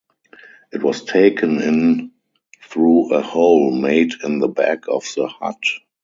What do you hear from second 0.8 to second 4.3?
was taken in through a hole made